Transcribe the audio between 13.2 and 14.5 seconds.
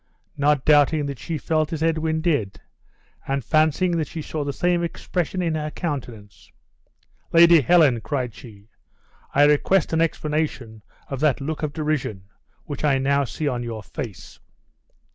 see on your face.